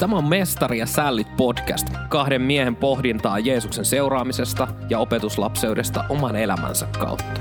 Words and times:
Tämä 0.00 0.16
on 0.16 0.28
Mestari 0.28 0.78
ja 0.78 0.86
Sällit 0.86 1.36
podcast, 1.36 1.86
kahden 2.08 2.42
miehen 2.42 2.76
pohdintaa 2.76 3.38
Jeesuksen 3.38 3.84
seuraamisesta 3.84 4.68
ja 4.90 4.98
opetuslapseudesta 4.98 6.04
oman 6.08 6.36
elämänsä 6.36 6.86
kautta. 6.98 7.40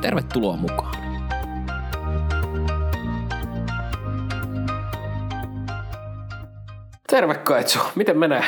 Tervetuloa 0.00 0.56
mukaan. 0.56 0.96
Terve 7.10 7.34
Kaitsu, 7.34 7.78
miten 7.94 8.18
menee? 8.18 8.44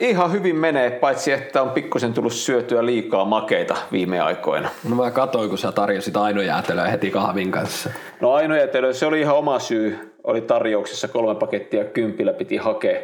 Ihan 0.00 0.32
hyvin 0.32 0.56
menee, 0.56 0.90
paitsi 0.90 1.32
että 1.32 1.62
on 1.62 1.70
pikkusen 1.70 2.14
tullut 2.14 2.32
syötyä 2.32 2.86
liikaa 2.86 3.24
makeita 3.24 3.76
viime 3.92 4.20
aikoina. 4.20 4.68
No 4.88 4.96
mä 4.96 5.10
katsoin, 5.10 5.48
kun 5.48 5.58
sä 5.58 5.72
tarjosit 5.72 6.16
ainojäätelöä 6.16 6.88
heti 6.88 7.10
kahvin 7.10 7.50
kanssa. 7.50 7.90
No 8.20 8.32
ainojäätelö, 8.32 8.92
se 8.92 9.06
oli 9.06 9.20
ihan 9.20 9.36
oma 9.36 9.58
syy. 9.58 10.17
Oli 10.28 10.40
tarjouksessa 10.40 11.08
kolme 11.08 11.34
pakettia 11.34 11.84
kympillä, 11.84 12.32
piti 12.32 12.56
hakea, 12.56 13.00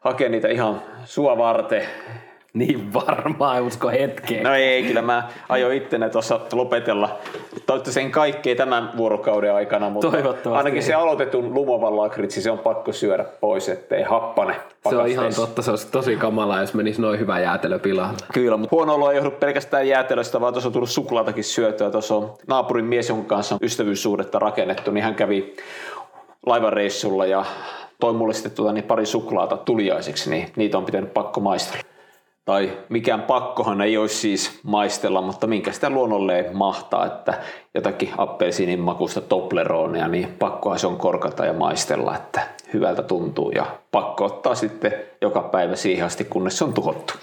hakea 0.00 0.28
niitä 0.28 0.48
ihan 0.48 0.82
sua 1.04 1.38
varten. 1.38 1.82
Niin 2.54 2.92
varmaan, 2.94 3.62
usko 3.62 3.88
hetkeen. 3.88 4.42
No 4.42 4.54
ei, 4.54 4.82
kyllä 4.82 5.02
mä 5.02 5.28
aion 5.48 5.72
ittenä 5.72 6.08
tuossa 6.08 6.40
lopetella. 6.52 7.18
Toivottavasti 7.50 7.92
sen 7.92 8.10
kaikkea 8.10 8.56
tämän 8.56 8.90
vuorokauden 8.96 9.54
aikana, 9.54 9.90
mutta 9.90 10.12
ainakin 10.52 10.82
se 10.82 10.94
aloitetun 10.94 11.54
lumovan 11.54 11.96
lakritsi, 11.96 12.42
se 12.42 12.50
on 12.50 12.58
pakko 12.58 12.92
syödä 12.92 13.24
pois, 13.40 13.68
ettei 13.68 14.02
happane 14.02 14.54
Se 14.88 14.96
on 14.96 15.08
ihan 15.08 15.34
totta, 15.34 15.62
se 15.62 15.70
olisi 15.70 15.88
tosi 15.90 16.16
kamala, 16.16 16.60
jos 16.60 16.74
menisi 16.74 17.02
noin 17.02 17.18
hyvä 17.18 17.40
jäätelö 17.40 17.78
pilalle. 17.78 18.18
Kyllä, 18.32 18.56
mutta 18.56 18.76
huono 18.76 18.94
olo 18.94 19.10
ei 19.10 19.16
johdu 19.16 19.30
pelkästään 19.30 19.88
jäätelöstä, 19.88 20.40
vaan 20.40 20.52
tuossa 20.52 20.68
on 20.68 20.72
tullut 20.72 20.90
suklaatakin 20.90 21.44
syötyä. 21.44 21.90
Tuossa 21.90 22.14
on 22.14 22.34
naapurin 22.46 22.84
mies, 22.84 23.08
jonka 23.08 23.36
kanssa 23.36 23.54
on 23.54 23.58
ystävyyssuhdetta 23.62 24.38
rakennettu, 24.38 24.90
niin 24.90 25.04
hän 25.04 25.14
kävi 25.14 25.56
laivareissulla 26.46 27.26
ja 27.26 27.44
toi 28.00 28.12
mulle 28.12 28.34
sitten 28.34 28.52
tuota, 28.52 28.72
niin 28.72 28.84
pari 28.84 29.06
suklaata 29.06 29.56
tuliaiseksi, 29.56 30.30
niin 30.30 30.52
niitä 30.56 30.78
on 30.78 30.84
pitänyt 30.84 31.14
pakko 31.14 31.40
maistella 31.40 31.88
tai 32.48 32.72
mikään 32.88 33.22
pakkohan 33.22 33.80
ei 33.80 33.96
olisi 33.96 34.14
siis 34.14 34.60
maistella, 34.62 35.22
mutta 35.22 35.46
minkä 35.46 35.72
sitä 35.72 35.90
luonnolleen 35.90 36.56
mahtaa, 36.56 37.06
että 37.06 37.34
jotakin 37.74 38.10
appelsiinin 38.18 38.80
makusta 38.80 39.20
Tobleronea, 39.20 40.08
niin 40.08 40.34
pakkohan 40.38 40.78
se 40.78 40.86
on 40.86 40.96
korkata 40.96 41.46
ja 41.46 41.52
maistella, 41.52 42.16
että 42.16 42.40
hyvältä 42.74 43.02
tuntuu 43.02 43.50
ja 43.50 43.66
pakko 43.90 44.24
ottaa 44.24 44.54
sitten 44.54 44.92
joka 45.20 45.42
päivä 45.42 45.76
siihen 45.76 46.06
asti, 46.06 46.24
kunnes 46.24 46.58
se 46.58 46.64
on 46.64 46.72
tuhottu. 46.72 47.14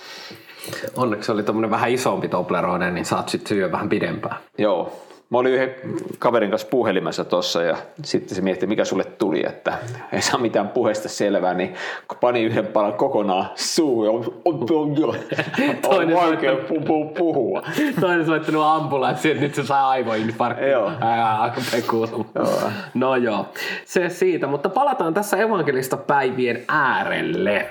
Onneksi 0.97 1.31
oli 1.31 1.44
tuommoinen 1.44 1.72
vähän 1.72 1.91
isompi 1.91 2.27
Toblerone, 2.27 2.91
niin 2.91 3.05
saat 3.05 3.29
sitten 3.29 3.50
syödä 3.50 3.72
vähän 3.72 3.89
pidempään. 3.89 4.38
Joo, 4.57 4.91
Mä 5.30 5.38
olin 5.38 5.54
yhden 5.54 5.76
kaverin 6.20 6.50
kanssa 6.50 6.68
puhelimessa 6.68 7.26
tuossa 7.26 7.64
ja 7.64 7.78
sitten 8.04 8.36
se 8.36 8.42
mietti, 8.42 8.68
mikä 8.68 8.86
sulle 8.86 9.04
tuli, 9.04 9.45
että 9.48 9.78
ei 10.14 10.22
saa 10.22 10.40
mitään 10.40 10.70
puheesta 10.70 11.09
selvää, 11.09 11.54
niin 11.54 11.73
kun 12.08 12.18
pani 12.22 12.44
yhden 12.44 12.68
palan 12.68 12.94
kokonaan 12.94 13.50
suu, 13.56 14.16
on, 14.16 14.34
on, 14.46 14.56
on, 14.72 14.96
on, 15.88 15.98
on 15.98 16.14
vaikea 16.14 16.53
pu- 16.53 17.18
puhua. 17.18 17.64
Toinen 18.02 18.26
soittanut 18.26 18.64
ambulanssi, 18.66 19.31
että 19.31 19.44
nyt 19.44 19.56
se 19.56 19.64
saa 19.64 19.90
aivoinfarkti. 19.90 20.66
Joo. 20.66 20.92
joo. 22.36 22.72
No 22.94 23.16
joo, 23.16 23.46
se 23.86 24.09
siitä, 24.09 24.48
mutta 24.48 24.70
palataan 24.70 25.14
tässä 25.14 25.38
evankelista 25.38 25.98
päivien 25.98 26.64
äärelle. 26.68 27.70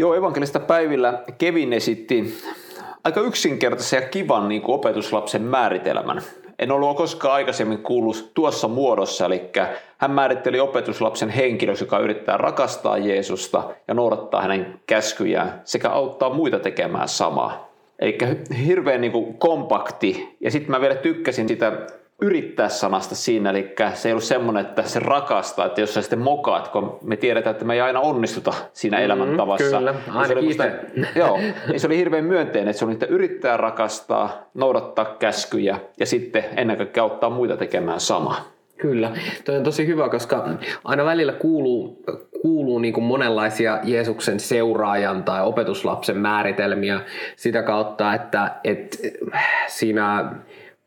Joo, 0.00 0.14
evankelista 0.14 0.60
päivillä 0.60 1.22
Kevin 1.38 1.72
esitti 1.72 2.34
aika 3.04 3.20
yksinkertaisen 3.20 4.02
ja 4.02 4.08
kivan 4.08 4.48
niin 4.48 4.62
kuin 4.62 4.74
opetuslapsen 4.74 5.42
määritelmän. 5.42 6.22
En 6.58 6.72
ollut 6.72 6.96
koskaan 6.96 7.34
aikaisemmin 7.34 7.78
kuullut 7.78 8.30
tuossa 8.34 8.68
muodossa, 8.68 9.26
eli 9.26 9.50
hän 9.98 10.10
määritteli 10.10 10.60
opetuslapsen 10.60 11.28
henkilöksi, 11.28 11.84
joka 11.84 11.98
yrittää 11.98 12.36
rakastaa 12.36 12.98
Jeesusta 12.98 13.62
ja 13.88 13.94
noudattaa 13.94 14.42
hänen 14.42 14.80
käskyjään 14.86 15.60
sekä 15.64 15.90
auttaa 15.90 16.34
muita 16.34 16.58
tekemään 16.58 17.08
samaa. 17.08 17.70
Eli 17.98 18.18
hirveän 18.66 19.00
niin 19.00 19.12
kuin 19.12 19.34
kompakti. 19.34 20.36
Ja 20.40 20.50
sitten 20.50 20.70
mä 20.70 20.80
vielä 20.80 20.94
tykkäsin 20.94 21.48
sitä 21.48 21.72
yrittää 22.20 22.68
sanasta 22.68 23.14
siinä, 23.14 23.50
eli 23.50 23.74
se 23.94 24.08
ei 24.08 24.12
ollut 24.12 24.24
semmoinen, 24.24 24.66
että 24.66 24.82
se 24.82 24.98
rakastaa, 24.98 25.66
että 25.66 25.80
jos 25.80 25.94
sä 25.94 26.02
sitten 26.02 26.18
mokaat, 26.18 26.68
kun 26.68 26.98
me 27.02 27.16
tiedetään, 27.16 27.54
että 27.54 27.64
me 27.64 27.74
ei 27.74 27.80
aina 27.80 28.00
onnistuta 28.00 28.52
siinä 28.72 28.98
mm, 28.98 29.04
elämäntavassa. 29.04 29.76
Kyllä, 29.78 29.94
aina 30.14 30.34
niin 30.34 30.54
se, 30.54 30.62
oli 30.62 31.06
joo, 31.14 31.38
niin 31.68 31.80
se 31.80 31.86
oli 31.86 31.96
hirveän 31.96 32.24
myönteinen, 32.24 32.68
että 32.68 32.78
se 32.78 32.84
oli, 32.84 32.92
että 32.92 33.06
yrittää 33.06 33.56
rakastaa, 33.56 34.50
noudattaa 34.54 35.04
käskyjä 35.04 35.78
ja 36.00 36.06
sitten 36.06 36.44
ennen 36.56 36.76
kaikkea 36.76 37.02
auttaa 37.02 37.30
muita 37.30 37.56
tekemään 37.56 38.00
samaa. 38.00 38.44
Kyllä, 38.78 39.10
toi 39.44 39.56
on 39.56 39.64
tosi 39.64 39.86
hyvä, 39.86 40.08
koska 40.08 40.48
aina 40.84 41.04
välillä 41.04 41.32
kuuluu, 41.32 42.02
kuuluu 42.42 42.78
niin 42.78 42.94
kuin 42.94 43.04
monenlaisia 43.04 43.78
Jeesuksen 43.82 44.40
seuraajan 44.40 45.24
tai 45.24 45.42
opetuslapsen 45.42 46.16
määritelmiä 46.16 47.00
sitä 47.36 47.62
kautta, 47.62 48.14
että, 48.14 48.50
että 48.64 48.96
siinä 49.66 50.32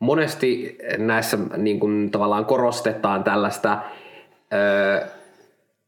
monesti 0.04 0.78
näissä 0.98 1.38
niin 1.58 1.80
kuin, 1.80 2.12
tavallaan 2.12 2.46
korostetaan 2.46 3.24
tällaista 3.24 3.80
ö, 4.54 5.08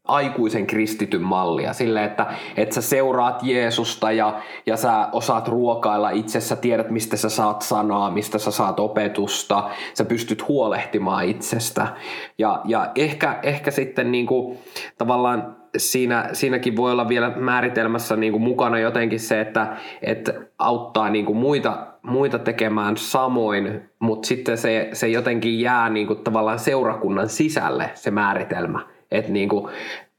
aikuisen 0.06 0.66
kristityn 0.66 1.22
mallia. 1.22 1.72
Sille, 1.72 2.04
että, 2.04 2.26
että 2.56 2.74
sä 2.74 2.82
seuraat 2.82 3.42
Jeesusta 3.42 4.12
ja, 4.12 4.40
ja 4.66 4.76
sä 4.76 5.08
osaat 5.12 5.48
ruokailla 5.48 6.10
itsessä, 6.10 6.56
tiedät 6.56 6.90
mistä 6.90 7.16
sä 7.16 7.28
saat 7.28 7.62
sanaa, 7.62 8.10
mistä 8.10 8.38
sä 8.38 8.50
saat 8.50 8.80
opetusta, 8.80 9.70
sä 9.94 10.04
pystyt 10.04 10.48
huolehtimaan 10.48 11.24
itsestä. 11.24 11.86
Ja, 12.38 12.60
ja 12.64 12.90
ehkä, 12.94 13.38
ehkä 13.42 13.70
sitten 13.70 14.12
niin 14.12 14.26
kuin, 14.26 14.58
tavallaan 14.98 15.56
siinä, 15.76 16.28
siinäkin 16.32 16.76
voi 16.76 16.92
olla 16.92 17.08
vielä 17.08 17.32
määritelmässä 17.36 18.16
niin 18.16 18.32
kuin 18.32 18.42
mukana 18.42 18.78
jotenkin 18.78 19.20
se, 19.20 19.40
että, 19.40 19.76
että 20.02 20.34
auttaa 20.58 21.10
niin 21.10 21.26
kuin 21.26 21.38
muita, 21.38 21.86
muita 22.06 22.38
tekemään 22.38 22.96
samoin, 22.96 23.90
mutta 23.98 24.26
sitten 24.26 24.58
se, 24.58 24.88
se 24.92 25.08
jotenkin 25.08 25.60
jää 25.60 25.90
niin 25.90 26.06
kuin 26.06 26.18
tavallaan 26.18 26.58
seurakunnan 26.58 27.28
sisälle 27.28 27.90
se 27.94 28.10
määritelmä, 28.10 28.80
että 29.10 29.32
niin 29.32 29.48
kuin 29.48 29.68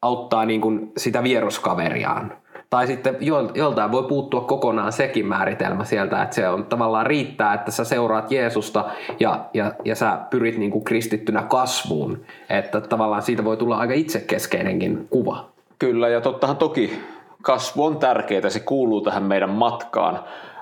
auttaa 0.02 0.46
niin 0.46 0.62
kuin 0.62 0.92
sitä 0.98 1.24
vieroskaveriaan. 1.24 2.34
Tai 2.70 2.88
sitten 2.88 3.18
joltain 3.56 3.92
voi 3.92 4.04
puuttua 4.04 4.42
kokonaan 4.42 4.92
sekin 4.92 5.26
määritelmä 5.26 5.84
sieltä, 5.84 6.24
että 6.24 6.36
se 6.36 6.50
on 6.50 6.66
tavallaan 6.66 7.06
riittää, 7.06 7.54
että 7.54 7.72
sä 7.72 7.84
seuraat 7.84 8.32
Jeesusta 8.32 8.86
ja, 9.20 9.46
ja, 9.54 9.74
ja 9.86 9.96
sä 9.96 10.20
pyrit 10.30 10.58
niin 10.58 10.72
kuin 10.72 10.84
kristittynä 10.84 11.44
kasvuun. 11.44 12.22
Että 12.50 12.82
tavallaan 12.82 13.22
siitä 13.22 13.44
voi 13.44 13.58
tulla 13.58 13.78
aika 13.78 13.94
itsekeskeinenkin 13.94 15.08
kuva. 15.10 15.50
Kyllä, 15.80 16.10
ja 16.10 16.22
tottahan 16.22 16.58
toki 16.58 17.00
kasvu 17.42 17.86
on 17.86 17.98
tärkeää, 17.98 18.50
se 18.50 18.60
kuuluu 18.60 19.02
tähän 19.02 19.24
meidän 19.24 19.50
matkaan. 19.50 20.20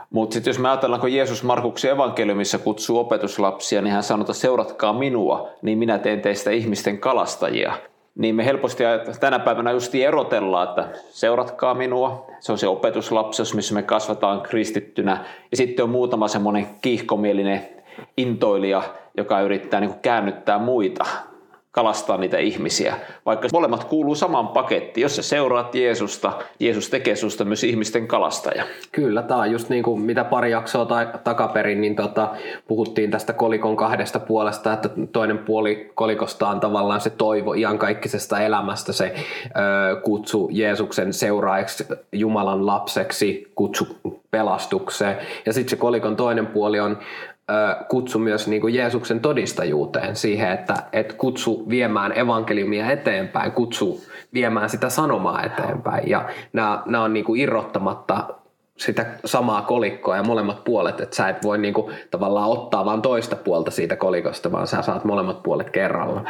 Mutta 0.10 0.34
sitten 0.34 0.52
jos 0.52 0.60
me 0.60 0.70
ajatellaan, 0.70 1.02
kun 1.02 1.14
Jeesus 1.14 1.44
Markuksen 1.44 1.92
evankeliumissa 1.92 2.58
kutsuu 2.58 3.00
opetuslapsia, 3.00 3.82
niin 3.82 3.94
hän 3.94 4.04
sanoo, 4.04 4.34
seuratkaa 4.34 4.94
minua, 4.94 5.50
niin 5.62 5.78
minä 5.78 5.98
teen 5.98 6.22
teistä 6.22 6.52
ihmisten 6.52 6.98
kalastajia. 6.98 7.74
Niin 8.16 8.36
me 8.36 8.46
helposti 8.46 8.84
tänä 9.20 9.40
päivänä 9.40 9.72
just 9.72 9.96
erotellaan, 9.96 10.70
että 10.70 10.90
seuratkaa 11.10 11.74
minua, 11.74 12.28
se 12.40 12.52
on 12.52 12.58
se 12.58 12.68
opetuslapsus, 12.68 13.54
missä 13.54 13.74
me 13.74 13.84
kasvataan 13.84 14.42
kristittynä, 14.42 15.26
ja 15.52 15.58
sitten 15.58 15.84
on 15.84 15.90
muutama 15.90 16.28
semmoinen 16.28 16.68
kiihkomielinen 16.82 17.68
intoilija, 18.18 18.84
joka 19.18 19.42
yrittää 19.42 19.80
niin 19.80 19.94
käännyttää 20.02 20.58
muita 20.58 21.06
kalastaa 21.76 22.18
niitä 22.18 22.38
ihmisiä, 22.38 22.96
vaikka 23.26 23.48
molemmat 23.54 23.84
kuuluu 23.84 24.16
samaan 24.16 24.48
pakettiin. 24.48 25.02
Jos 25.02 25.16
sä 25.16 25.22
seuraat 25.22 25.76
Jeesusta, 25.76 26.34
Jeesus 26.60 26.90
tekee 26.90 27.16
susta 27.16 27.46
myös 27.46 27.64
ihmisten 27.64 28.08
kalastaja. 28.08 28.64
Kyllä, 28.92 29.22
tämä 29.22 29.40
on 29.40 29.52
just 29.52 29.70
niin 29.70 29.84
kuin 29.84 30.02
mitä 30.02 30.24
pari 30.24 30.52
jaksoa 30.52 30.86
ta- 30.86 31.20
takaperin, 31.24 31.82
niin 31.82 31.96
tota, 31.96 32.30
puhuttiin 32.68 33.12
tästä 33.12 33.34
kolikon 33.34 33.76
kahdesta 33.76 34.20
puolesta, 34.20 34.74
että 34.74 34.90
toinen 35.12 35.38
puoli 35.38 35.92
kolikosta 35.96 36.50
on 36.50 36.60
tavallaan 36.60 37.02
se 37.02 37.10
toivo 37.10 37.54
iankaikkisesta 37.54 38.40
elämästä, 38.40 38.94
se 38.94 39.16
ö, 39.46 40.02
kutsu 40.02 40.50
Jeesuksen 40.52 41.14
seuraajaksi, 41.14 41.86
Jumalan 42.12 42.66
lapseksi, 42.66 43.52
kutsu 43.56 43.88
pelastukseen. 44.32 45.18
Ja 45.46 45.54
sitten 45.54 45.70
se 45.70 45.76
kolikon 45.76 46.16
toinen 46.16 46.48
puoli 46.48 46.80
on 46.80 46.98
kutsu 47.90 48.20
myös 48.20 48.48
niin 48.48 48.62
kuin 48.62 48.74
Jeesuksen 48.74 49.20
todistajuuteen 49.20 50.16
siihen, 50.16 50.52
että, 50.52 50.76
että 50.94 51.14
kutsu 51.14 51.70
viemään 51.70 52.18
evankeliumia 52.18 52.92
eteenpäin, 52.92 53.52
kutsu 53.52 54.04
viemään 54.34 54.70
sitä 54.70 54.90
sanomaa 54.90 55.44
eteenpäin. 55.44 56.10
Ja 56.10 56.30
nämä, 56.54 56.84
nämä 56.86 57.04
on 57.04 57.14
niin 57.14 57.26
kuin 57.26 57.42
irrottamatta 57.42 58.28
sitä 58.78 59.06
samaa 59.26 59.62
kolikkoa 59.62 60.16
ja 60.16 60.24
molemmat 60.24 60.64
puolet, 60.64 61.00
että 61.00 61.16
sä 61.16 61.30
et 61.30 61.44
voi 61.44 61.58
niinku 61.58 61.92
tavallaan 62.12 62.50
ottaa 62.50 62.86
vain 62.86 63.02
toista 63.02 63.36
puolta 63.36 63.72
siitä 63.72 63.96
kolikosta, 63.96 64.52
vaan 64.52 64.68
sä 64.68 64.82
saat 64.82 65.06
molemmat 65.06 65.44
puolet 65.44 65.70
kerralla. 65.70 66.22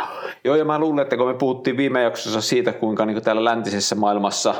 Joo, 0.43 0.55
ja 0.55 0.65
mä 0.65 0.79
luulen, 0.79 1.03
että 1.03 1.17
kun 1.17 1.27
me 1.27 1.33
puhuttiin 1.33 1.77
viime 1.77 2.03
jaksossa 2.03 2.41
siitä, 2.41 2.73
kuinka 2.73 3.05
niinku 3.05 3.21
täällä 3.21 3.43
läntisessä 3.43 3.95
maailmassa 3.95 4.55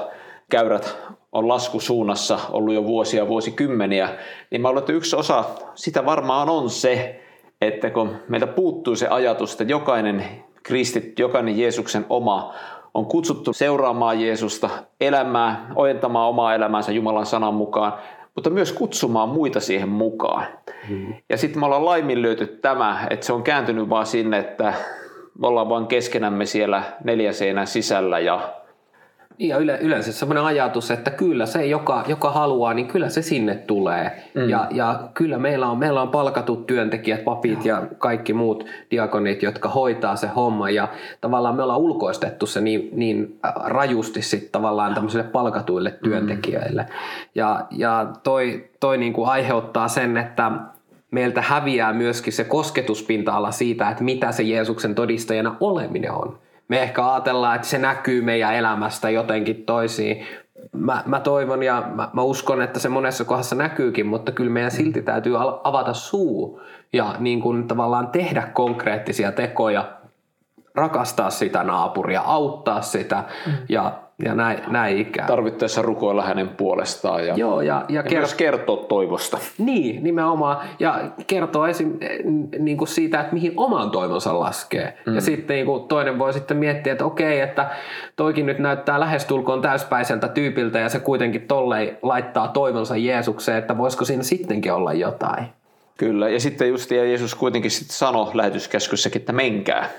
käyrät 0.50 0.98
on 1.36 1.48
laskusuunnassa 1.48 2.40
ollut 2.52 2.74
jo 2.74 2.84
vuosia, 2.84 3.28
vuosikymmeniä, 3.28 4.10
niin 4.52 4.62
mä 4.62 4.68
luulen, 4.68 4.80
että 4.80 4.94
yksi 4.94 5.16
osa 5.16 5.44
sitä 5.76 6.06
varmaan 6.06 6.50
on 6.50 6.70
se, 6.70 7.22
että 7.62 7.90
kun 7.90 8.16
meiltä 8.30 8.48
puuttuu 8.48 8.96
se 8.96 9.08
ajatus, 9.08 9.52
että 9.52 9.64
jokainen 9.64 10.26
kristit, 10.64 11.20
jokainen 11.20 11.60
Jeesuksen 11.60 12.06
oma 12.10 12.54
on 12.94 13.06
kutsuttu 13.06 13.54
seuraamaan 13.54 14.22
Jeesusta, 14.22 14.70
elämää, 15.02 15.72
ojentamaan 15.76 16.30
omaa 16.30 16.56
elämäänsä 16.56 16.92
Jumalan 16.92 17.26
sanan 17.26 17.54
mukaan, 17.54 17.94
mutta 18.36 18.50
myös 18.50 18.72
kutsumaan 18.74 19.30
muita 19.30 19.60
siihen 19.60 19.90
mukaan. 19.90 20.46
Hmm. 20.90 21.14
Ja 21.30 21.38
sitten 21.38 21.60
me 21.60 21.66
ollaan 21.66 21.86
laiminlyöty 21.86 22.48
tämä, 22.48 23.08
että 23.10 23.26
se 23.26 23.34
on 23.34 23.44
kääntynyt 23.44 23.90
vaan 23.90 24.06
sinne, 24.06 24.38
että 24.38 24.74
me 25.40 25.48
ollaan 25.48 25.70
vaan 25.70 25.88
keskenämme 25.88 26.46
siellä 26.46 26.84
neljä 27.04 27.34
seinän 27.34 27.68
sisällä 27.68 28.20
ja 28.20 28.54
ja 29.40 29.58
yle, 29.58 29.78
yleensä 29.82 30.12
sellainen 30.12 30.44
ajatus, 30.44 30.92
että 30.92 31.12
kyllä 31.12 31.46
se, 31.46 31.66
joka, 31.66 32.04
joka 32.08 32.32
haluaa, 32.32 32.74
niin 32.74 32.88
kyllä 32.88 33.10
se 33.10 33.22
sinne 33.22 33.56
tulee. 33.56 34.24
Mm. 34.34 34.50
Ja, 34.50 34.68
ja 34.72 35.00
kyllä 35.14 35.38
meillä 35.38 35.68
on, 35.68 35.78
meillä 35.78 36.02
on 36.02 36.10
palkatut 36.10 36.68
työntekijät, 36.68 37.24
papit 37.24 37.66
ja 37.66 37.84
kaikki 37.98 38.34
muut 38.34 38.66
diakonit, 38.92 39.44
jotka 39.44 39.70
hoitaa 39.70 40.16
se 40.16 40.28
homma. 40.28 40.70
Ja 40.70 40.88
tavallaan 41.22 41.56
me 41.56 41.64
ollaan 41.64 41.80
ulkoistettu 41.80 42.46
se 42.46 42.62
niin, 42.62 42.90
niin 42.92 43.40
rajusti 43.64 44.22
sitten 44.22 44.52
tavallaan 44.52 44.94
tämmöisille 44.94 45.24
palkatuille 45.24 45.90
mm. 45.90 46.10
työntekijöille. 46.10 46.82
Mm. 46.82 46.90
Ja, 47.36 47.66
ja 47.72 48.08
toi, 48.24 48.70
toi 48.80 48.98
niin 48.98 49.14
kuin 49.14 49.30
aiheuttaa 49.30 49.88
sen, 49.88 50.18
että 50.18 50.52
meiltä 51.12 51.42
häviää 51.42 51.94
myöskin 51.94 52.34
se 52.34 52.44
kosketuspinta-ala 52.44 53.52
siitä, 53.52 53.90
että 53.90 54.04
mitä 54.04 54.32
se 54.32 54.44
Jeesuksen 54.44 54.96
todistajana 54.96 55.56
oleminen 55.60 56.12
on 56.12 56.38
me 56.68 56.82
ehkä 56.82 57.12
ajatellaan, 57.14 57.56
että 57.56 57.68
se 57.68 57.78
näkyy 57.78 58.22
meidän 58.22 58.56
elämästä 58.56 59.10
jotenkin 59.10 59.66
toisiin. 59.66 60.26
Mä, 60.72 61.04
mä 61.06 61.20
toivon 61.20 61.64
ja 61.64 61.84
mä, 61.96 62.10
mä 62.14 62.22
uskon, 62.22 62.62
että 62.62 62.80
se 62.80 62.90
monessa 62.90 63.26
kohdassa 63.26 63.56
näkyykin, 63.56 64.08
mutta 64.08 64.32
kyllä 64.32 64.52
meidän 64.52 64.72
silti 64.72 65.02
täytyy 65.02 65.34
avata 65.64 65.94
suu 65.94 66.62
ja 66.94 67.16
niin 67.20 67.42
kuin 67.42 67.68
tavallaan 67.68 68.08
tehdä 68.08 68.42
konkreettisia 68.54 69.32
tekoja, 69.32 69.92
rakastaa 70.76 71.30
sitä 71.30 71.64
naapuria, 71.64 72.22
auttaa 72.22 72.82
sitä 72.82 73.24
mm. 73.46 73.54
ja 73.70 74.05
ja 74.24 74.36
näin, 74.36 74.60
näin 74.68 74.98
ikään. 74.98 75.28
Tarvittaessa 75.28 75.82
rukoilla 75.82 76.24
hänen 76.24 76.50
puolestaan 76.50 77.28
ja, 77.28 77.36
Joo, 77.36 77.62
ja, 77.62 77.86
ja, 77.90 77.96
ja 77.96 78.02
kert- 78.02 78.18
myös 78.18 78.34
kertoa 78.34 78.78
toivosta. 78.78 79.38
Niin, 79.58 80.04
nimenomaan. 80.04 80.58
Ja 80.80 81.02
kertoa 81.28 81.70
esim, 81.70 81.98
niin 82.60 82.78
kuin 82.78 82.88
siitä, 82.88 83.20
että 83.20 83.34
mihin 83.34 83.54
oman 83.58 83.92
toivonsa 83.92 84.40
laskee. 84.40 84.98
Mm. 85.06 85.16
Ja 85.16 85.22
sitten 85.22 85.56
niin 85.56 85.66
kuin 85.66 85.88
toinen 85.88 86.20
voi 86.20 86.34
sitten 86.34 86.58
miettiä, 86.58 86.92
että 86.94 87.06
okei, 87.06 87.40
että 87.40 87.70
toikin 88.16 88.46
nyt 88.46 88.60
näyttää 88.60 89.00
lähestulkoon 89.00 89.62
täyspäiseltä 89.62 90.28
tyypiltä 90.28 90.80
ja 90.80 90.90
se 90.90 91.00
kuitenkin 91.00 91.42
tollei 91.42 91.98
laittaa 92.02 92.48
toivonsa 92.48 92.98
Jeesukseen, 92.98 93.58
että 93.58 93.78
voisiko 93.78 94.06
siinä 94.06 94.24
sittenkin 94.24 94.74
olla 94.74 94.94
jotain. 94.94 95.46
Kyllä, 95.98 96.30
ja 96.30 96.40
sitten 96.40 96.70
just 96.70 96.92
ja 96.92 97.06
Jeesus 97.06 97.36
kuitenkin 97.36 97.72
sitten 97.72 97.98
sanoi 97.98 98.32
lähetyskäskyssäkin, 98.34 99.20
että 99.22 99.34
menkää, 99.34 99.90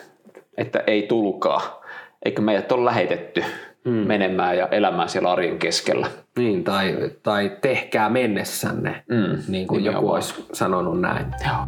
että 0.56 0.82
ei 0.86 1.02
tulkaa, 1.02 1.82
eikö 2.24 2.42
meidät 2.42 2.72
ole 2.72 2.84
lähetetty 2.84 3.44
mm. 3.86 3.92
menemään 3.92 4.58
ja 4.58 4.68
elämään 4.68 5.08
siellä 5.08 5.32
arjen 5.32 5.58
keskellä. 5.58 6.06
Niin, 6.38 6.64
tai, 6.64 7.10
tai 7.22 7.56
tehkää 7.60 8.08
mennessänne, 8.08 9.04
mm. 9.08 9.38
niin 9.48 9.66
kuin 9.66 9.84
joku 9.84 10.10
olisi 10.10 10.46
sanonut 10.52 11.00
näin. 11.00 11.26
Joo. 11.46 11.66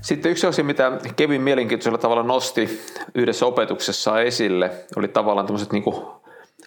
Sitten 0.00 0.32
yksi 0.32 0.46
asia, 0.46 0.64
mitä 0.64 0.92
Kevin 1.16 1.42
mielenkiintoisella 1.42 1.98
tavalla 1.98 2.22
nosti 2.22 2.80
yhdessä 3.14 3.46
opetuksessa 3.46 4.20
esille, 4.20 4.70
oli 4.96 5.08
tavallaan 5.08 5.46
tämmöiset 5.46 5.72
niin 5.72 5.84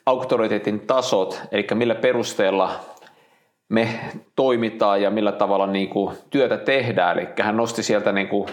auktoriteetin 0.06 0.80
tasot, 0.80 1.42
eli 1.52 1.68
millä 1.74 1.96
perusteella 1.96 2.80
me 3.70 3.88
toimitaan 4.36 5.02
ja 5.02 5.12
millä 5.12 5.32
tavalla 5.32 5.68
niin 5.68 5.90
kuin 5.90 6.16
työtä 6.30 6.58
tehdään. 6.58 7.20
Eli 7.20 7.28
hän 7.42 7.58
nosti 7.58 7.84
sieltä 7.84 8.12
niin 8.12 8.28
kuin 8.28 8.48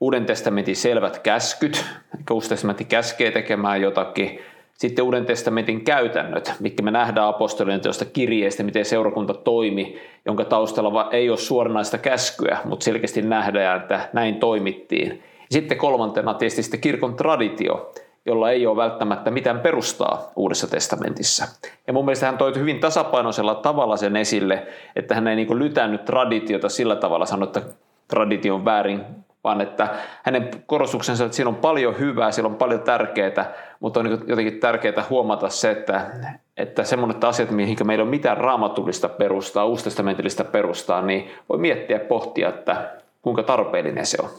Uuden 0.00 0.26
testamentin 0.26 0.76
selvät 0.76 1.18
käskyt, 1.18 1.84
Uusi 2.30 2.48
testamentti 2.48 2.84
käskee 2.84 3.30
tekemään 3.30 3.80
jotakin. 3.80 4.40
Sitten 4.72 5.04
Uuden 5.04 5.26
testamentin 5.26 5.84
käytännöt, 5.84 6.54
mitkä 6.60 6.82
me 6.82 6.90
nähdään 6.90 7.26
apostolien 7.26 7.80
teosta 7.80 8.04
kirjeistä, 8.04 8.62
miten 8.62 8.84
seurakunta 8.84 9.34
toimi, 9.34 10.00
jonka 10.26 10.44
taustalla 10.44 11.08
ei 11.12 11.30
ole 11.30 11.38
suoranaista 11.38 11.98
käskyä, 11.98 12.58
mutta 12.64 12.84
selkeästi 12.84 13.22
nähdään, 13.22 13.80
että 13.80 14.08
näin 14.12 14.36
toimittiin. 14.36 15.22
Sitten 15.50 15.78
kolmantena 15.78 16.34
tietysti 16.34 16.62
sitten 16.62 16.80
kirkon 16.80 17.14
traditio, 17.14 17.92
jolla 18.26 18.50
ei 18.50 18.66
ole 18.66 18.76
välttämättä 18.76 19.30
mitään 19.30 19.60
perustaa 19.60 20.32
Uudessa 20.36 20.66
testamentissa. 20.66 21.44
Ja 21.86 21.92
mun 21.92 22.04
mielestä 22.04 22.26
hän 22.26 22.38
toi 22.38 22.54
hyvin 22.54 22.80
tasapainoisella 22.80 23.54
tavalla 23.54 23.96
sen 23.96 24.16
esille, 24.16 24.66
että 24.96 25.14
hän 25.14 25.28
ei 25.28 25.36
niin 25.36 25.58
lytännyt 25.58 26.04
traditiota 26.04 26.68
sillä 26.68 26.96
tavalla 26.96 27.26
sanoa, 27.26 27.46
että 27.46 27.62
traditio 28.08 28.54
on 28.54 28.64
väärin 28.64 29.00
vaan 29.44 29.60
että 29.60 29.88
hänen 30.22 30.50
korostuksensa, 30.66 31.24
että 31.24 31.36
siinä 31.36 31.48
on 31.48 31.56
paljon 31.56 31.98
hyvää, 31.98 32.30
siellä 32.30 32.48
on 32.48 32.56
paljon 32.56 32.82
tärkeää, 32.82 33.54
mutta 33.80 34.00
on 34.00 34.10
jotenkin 34.26 34.60
tärkeää 34.60 35.04
huomata 35.10 35.48
se, 35.48 35.70
että, 35.70 36.10
että 36.56 36.84
semmoiset 36.84 37.24
asiat, 37.24 37.50
mihin 37.50 37.76
meillä 37.84 38.02
on 38.02 38.08
mitään 38.08 38.36
raamatullista 38.36 39.08
perustaa, 39.08 39.64
uustestamentillista 39.64 40.44
perustaa, 40.44 41.02
niin 41.02 41.30
voi 41.48 41.58
miettiä 41.58 41.96
ja 41.96 42.04
pohtia, 42.04 42.48
että 42.48 42.90
kuinka 43.22 43.42
tarpeellinen 43.42 44.06
se 44.06 44.18
on. 44.22 44.30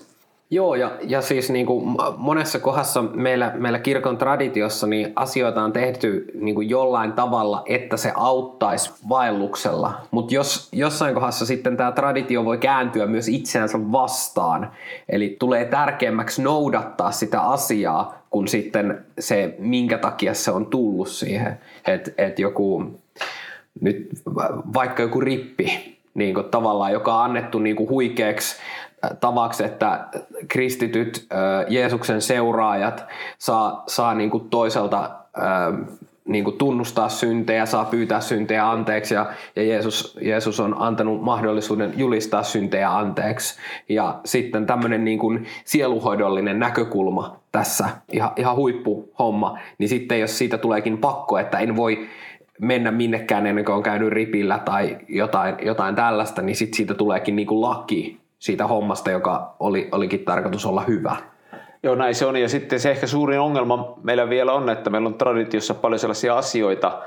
Joo, 0.54 0.76
ja, 0.76 0.92
ja 1.02 1.22
siis 1.22 1.50
niin 1.50 1.66
kuin 1.66 1.98
monessa 2.18 2.60
kohdassa 2.60 3.02
meillä, 3.02 3.52
meillä 3.56 3.80
kirkon 3.80 4.18
traditiossa 4.18 4.88
niin 4.88 5.14
asioita 5.16 5.64
on 5.64 5.74
tehty 5.74 6.32
niin 6.34 6.56
kuin 6.56 6.70
jollain 6.70 7.14
tavalla, 7.14 7.64
että 7.66 7.98
se 7.98 8.12
auttaisi 8.16 8.92
vaelluksella. 9.10 9.94
Mutta 10.12 10.36
jos 10.36 10.70
jossain 10.72 11.14
kohdassa 11.14 11.46
sitten 11.46 11.78
tämä 11.78 11.92
traditio 11.92 12.46
voi 12.46 12.58
kääntyä 12.58 13.06
myös 13.06 13.28
itseänsä 13.28 13.92
vastaan, 13.92 14.72
eli 15.10 15.36
tulee 15.40 15.66
tärkeämmäksi 15.66 16.42
noudattaa 16.42 17.12
sitä 17.12 17.42
asiaa, 17.42 18.22
kun 18.30 18.48
sitten 18.48 19.06
se, 19.20 19.56
minkä 19.60 19.98
takia 19.98 20.34
se 20.34 20.52
on 20.52 20.66
tullut 20.66 21.08
siihen. 21.08 21.60
Että 21.88 22.12
et 22.18 22.40
joku, 22.40 23.00
nyt 23.82 24.10
vaikka 24.74 25.04
joku 25.04 25.22
rippi, 25.22 25.98
niin 26.14 26.34
kuin 26.34 26.50
tavallaan, 26.50 26.94
joka 26.94 27.16
on 27.16 27.24
annettu 27.24 27.60
niin 27.60 27.76
kuin 27.76 27.90
huikeaksi 27.90 28.56
tavaksi, 29.20 29.64
että 29.64 30.08
kristityt 30.48 31.28
Jeesuksen 31.68 32.22
seuraajat 32.22 33.06
saa, 33.38 33.84
saa 33.88 34.14
niin 34.14 34.30
kuin 34.30 34.50
toiselta 34.50 35.12
niin 36.26 36.44
kuin 36.44 36.58
tunnustaa 36.58 37.10
syntejä, 37.10 37.66
saa 37.66 37.86
pyytää 37.86 38.22
syntejä 38.22 38.70
anteeksi 38.70 39.14
ja, 39.14 39.26
ja 39.56 39.64
Jeesus, 39.64 40.18
Jeesus 40.22 40.60
on 40.60 40.76
antanut 40.80 41.22
mahdollisuuden 41.22 41.94
julistaa 41.98 42.44
syntejä 42.44 42.98
anteeksi. 42.98 43.60
Ja 43.90 44.20
sitten 44.26 44.66
tämmöinen 44.66 45.06
niin 45.06 45.20
kuin 45.20 45.46
sieluhoidollinen 45.66 46.60
näkökulma 46.60 47.40
tässä, 47.52 47.90
ihan, 48.12 48.32
ihan 48.36 48.56
huippuhomma, 48.56 49.60
niin 49.78 49.90
sitten 49.90 50.20
jos 50.20 50.38
siitä 50.38 50.58
tuleekin 50.58 50.98
pakko, 50.98 51.38
että 51.38 51.60
en 51.60 51.76
voi 51.76 52.08
mennä 52.62 52.92
minnekään 52.92 53.48
ennen 53.48 53.66
kuin 53.66 53.76
on 53.76 53.84
käynyt 53.84 54.10
ripillä 54.10 54.60
tai 54.60 54.98
jotain, 55.08 55.56
jotain 55.62 55.96
tällaista, 55.96 56.42
niin 56.42 56.56
sitten 56.56 56.78
siitä 56.78 56.94
tuleekin 56.94 57.36
niin 57.36 57.48
kuin 57.48 57.62
laki 57.62 58.21
siitä 58.42 58.68
hommasta, 58.68 59.12
joka 59.12 59.56
oli, 59.60 59.90
olikin 59.92 60.26
tarkoitus 60.26 60.66
olla 60.66 60.82
hyvä. 60.82 61.16
Joo, 61.84 61.96
näin 61.96 62.16
se 62.16 62.26
on. 62.26 62.38
Ja 62.38 62.50
sitten 62.50 62.80
se 62.80 62.92
ehkä 62.92 63.08
suurin 63.08 63.40
ongelma 63.40 63.94
meillä 64.04 64.30
vielä 64.30 64.54
on, 64.54 64.70
että 64.70 64.90
meillä 64.90 65.08
on 65.08 65.14
traditiossa 65.14 65.74
paljon 65.74 66.00
sellaisia 66.00 66.38
asioita, 66.38 67.02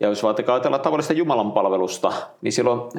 ja 0.00 0.08
jos 0.08 0.22
vaikka 0.22 0.54
ajatellaan 0.54 0.82
tavallista 0.82 1.12
Jumalan 1.12 1.52
palvelusta, 1.52 2.12
niin 2.40 2.52
siellä 2.52 2.70
on 2.70 2.90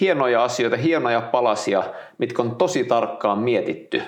hienoja 0.00 0.44
asioita, 0.44 0.76
hienoja 0.76 1.20
palasia, 1.20 1.82
mitkä 2.18 2.42
on 2.42 2.56
tosi 2.56 2.84
tarkkaan 2.84 3.38
mietitty. 3.38 4.02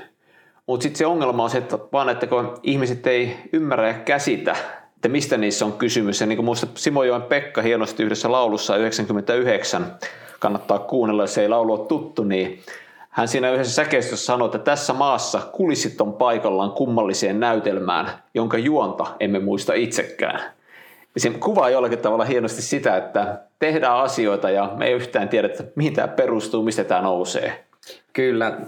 Mutta 0.66 0.82
sitten 0.82 0.98
se 0.98 1.06
ongelma 1.06 1.44
on 1.44 1.50
se, 1.50 1.58
että 1.58 1.78
vaan 1.92 2.08
että 2.08 2.26
kun 2.26 2.58
ihmiset 2.62 3.06
ei 3.06 3.36
ymmärrä 3.52 3.88
ja 3.88 3.94
käsitä, 3.94 4.56
että 4.96 5.08
mistä 5.08 5.36
niissä 5.36 5.64
on 5.64 5.72
kysymys. 5.72 6.20
Ja 6.20 6.26
niin 6.26 6.36
kuin 6.36 6.44
muista 6.44 6.66
Simojoen 6.74 7.22
Pekka 7.22 7.62
hienosti 7.62 8.02
yhdessä 8.02 8.32
laulussa 8.32 8.76
99 8.76 9.98
kannattaa 10.44 10.78
kuunnella, 10.78 11.22
jos 11.22 11.38
ei 11.38 11.48
laulu 11.48 11.72
ole 11.72 11.86
tuttu, 11.86 12.24
niin 12.24 12.60
hän 13.10 13.28
siinä 13.28 13.50
yhdessä 13.50 13.74
säkeistössä 13.74 14.26
sanoi, 14.26 14.46
että 14.46 14.58
tässä 14.58 14.92
maassa 14.92 15.40
kulissit 15.52 16.00
on 16.00 16.12
paikallaan 16.12 16.70
kummalliseen 16.70 17.40
näytelmään, 17.40 18.10
jonka 18.34 18.58
juonta 18.58 19.06
emme 19.20 19.38
muista 19.38 19.74
itsekään. 19.74 20.40
Ja 21.14 21.20
se 21.20 21.30
kuvaa 21.30 21.70
jollakin 21.70 21.98
tavalla 21.98 22.24
hienosti 22.24 22.62
sitä, 22.62 22.96
että 22.96 23.40
tehdään 23.58 23.96
asioita 23.96 24.50
ja 24.50 24.72
me 24.76 24.86
ei 24.86 24.92
yhtään 24.92 25.28
tiedä, 25.28 25.46
että 25.46 25.64
mihin 25.76 25.94
tämä 25.94 26.08
perustuu, 26.08 26.62
mistä 26.62 26.84
tämä 26.84 27.00
nousee. 27.00 27.64
Kyllä. 28.12 28.58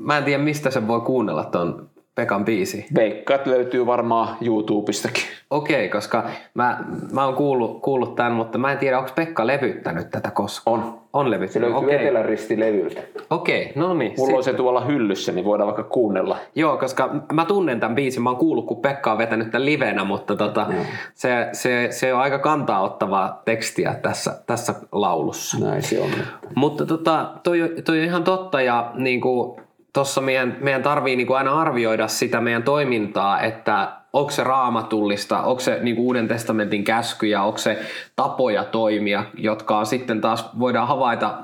Mä 0.00 0.18
en 0.18 0.24
tiedä, 0.24 0.42
mistä 0.42 0.70
se 0.70 0.88
voi 0.88 1.00
kuunnella 1.00 1.44
tuon 1.44 1.90
Pekan 2.18 2.44
biisi? 2.44 2.86
Veikkaat 2.94 3.46
löytyy 3.46 3.86
varmaan 3.86 4.36
YouTubestakin. 4.40 5.22
Okei, 5.50 5.88
koska 5.88 6.24
mä, 6.54 6.84
mä 7.12 7.24
oon 7.24 7.34
kuullut, 7.34 7.82
kuullut 7.82 8.14
tämän, 8.16 8.32
mutta 8.32 8.58
mä 8.58 8.72
en 8.72 8.78
tiedä, 8.78 8.98
onko 8.98 9.10
Pekka 9.14 9.46
levyttänyt 9.46 10.10
tätä 10.10 10.30
koskaan. 10.30 10.80
On. 10.82 11.00
On 11.12 11.26
Se 11.26 11.30
levyttänyt, 11.30 11.70
löytyy 11.70 11.86
okei. 11.86 11.96
Eteläristilevyltä. 11.96 13.00
Okei, 13.30 13.72
no 13.74 13.94
niin. 13.94 14.14
Mulla 14.16 14.36
on 14.36 14.44
sit- 14.44 14.52
se 14.52 14.56
tuolla 14.56 14.80
hyllyssä, 14.80 15.32
niin 15.32 15.44
voidaan 15.44 15.66
vaikka 15.66 15.82
kuunnella. 15.82 16.36
Joo, 16.54 16.76
koska 16.76 17.14
mä 17.32 17.44
tunnen 17.44 17.80
tämän 17.80 17.94
biisin, 17.94 18.22
mä 18.22 18.30
oon 18.30 18.38
kuullut, 18.38 18.66
kun 18.66 18.82
Pekka 18.82 19.12
on 19.12 19.18
vetänyt 19.18 19.50
tämän 19.50 19.64
livenä, 19.64 20.04
mutta 20.04 20.36
tota, 20.36 20.66
se, 21.14 21.48
se, 21.52 21.88
se 21.90 22.14
on 22.14 22.20
aika 22.20 22.38
kantaa 22.38 22.80
ottavaa 22.80 23.42
tekstiä 23.44 23.94
tässä, 23.94 24.42
tässä 24.46 24.74
laulussa. 24.92 25.58
Näin 25.66 25.82
se 25.82 26.00
on. 26.00 26.10
Mutta 26.54 26.86
tota, 26.86 27.30
toi, 27.42 27.74
toi 27.84 27.98
on 27.98 28.04
ihan 28.04 28.24
totta 28.24 28.62
ja 28.62 28.92
niin 28.94 29.20
kuin, 29.20 29.60
tossa 29.92 30.20
meidän, 30.20 30.56
meidän 30.60 30.82
tarvii 30.82 31.16
niin 31.16 31.26
kuin 31.26 31.36
aina 31.36 31.60
arvioida 31.60 32.08
sitä 32.08 32.40
meidän 32.40 32.62
toimintaa, 32.62 33.40
että 33.40 33.92
onko 34.12 34.30
se 34.30 34.44
raamatullista, 34.44 35.42
onko 35.42 35.60
se 35.60 35.78
niin 35.82 35.96
kuin 35.96 36.06
Uuden 36.06 36.28
testamentin 36.28 36.84
käskyjä, 36.84 37.42
onko 37.42 37.58
se 37.58 37.78
tapoja 38.16 38.64
toimia, 38.64 39.24
jotka 39.34 39.78
on 39.78 39.86
sitten 39.86 40.20
taas 40.20 40.58
voidaan 40.58 40.88
havaita, 40.88 41.34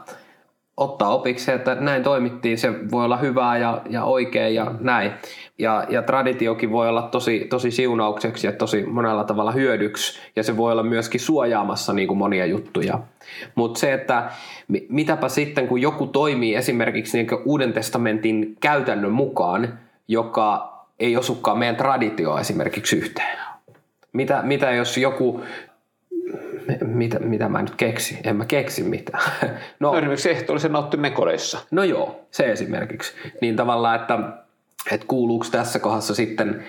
ottaa 0.76 1.14
opiksi, 1.14 1.52
että 1.52 1.74
näin 1.74 2.02
toimittiin, 2.02 2.58
se 2.58 2.90
voi 2.90 3.04
olla 3.04 3.16
hyvää 3.16 3.58
ja, 3.58 3.82
ja 3.90 4.04
oikein 4.04 4.54
ja 4.54 4.74
näin. 4.80 5.12
Ja, 5.58 5.86
ja 5.88 6.02
traditiokin 6.02 6.70
voi 6.70 6.88
olla 6.88 7.02
tosi, 7.02 7.46
tosi 7.50 7.70
siunaukseksi 7.70 8.46
ja 8.46 8.52
tosi 8.52 8.86
monella 8.86 9.24
tavalla 9.24 9.52
hyödyksi 9.52 10.20
ja 10.36 10.42
se 10.42 10.56
voi 10.56 10.72
olla 10.72 10.82
myöskin 10.82 11.20
suojaamassa 11.20 11.92
niin 11.92 12.08
kuin 12.08 12.18
monia 12.18 12.46
juttuja. 12.46 12.98
Mutta 13.54 13.80
se, 13.80 13.92
että 13.92 14.30
mi- 14.68 14.86
mitäpä 14.88 15.28
sitten 15.28 15.68
kun 15.68 15.80
joku 15.80 16.06
toimii 16.06 16.54
esimerkiksi 16.54 17.18
niin 17.18 17.42
Uuden 17.44 17.72
testamentin 17.72 18.56
käytännön 18.60 19.12
mukaan, 19.12 19.78
joka 20.08 20.74
ei 21.00 21.16
osukaan 21.16 21.58
meidän 21.58 21.76
traditioon 21.76 22.40
esimerkiksi 22.40 22.96
yhteen. 22.96 23.38
Mitä, 24.12 24.42
mitä 24.42 24.70
jos 24.70 24.98
joku, 24.98 25.40
mitä, 26.84 27.18
mitä 27.18 27.48
mä 27.48 27.62
nyt 27.62 27.74
keksin? 27.74 28.18
En 28.24 28.36
mä 28.36 28.44
keksi 28.44 28.82
mitään. 28.82 29.30
No, 29.80 29.90
No 29.92 29.98
esimerkiksi 29.98 30.30
ehtoollisen 30.30 30.72
nautti 30.72 30.96
mekoreissa. 30.96 31.58
No 31.70 31.84
joo, 31.84 32.20
se 32.30 32.52
esimerkiksi. 32.52 33.12
Niin 33.40 33.56
tavallaan, 33.56 34.00
että, 34.00 34.18
että 34.90 35.06
kuuluuko 35.06 35.46
tässä 35.50 35.78
kohdassa 35.78 36.14
sitten 36.14 36.64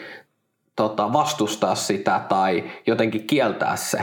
tota, 0.75 1.13
vastustaa 1.13 1.75
sitä 1.75 2.21
tai 2.29 2.63
jotenkin 2.87 3.27
kieltää 3.27 3.75
se. 3.75 3.99